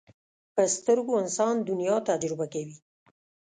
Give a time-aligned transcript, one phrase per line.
[0.55, 2.75] په سترګو انسان دنیا تجربه کوي